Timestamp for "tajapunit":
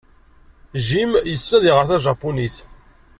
1.89-2.55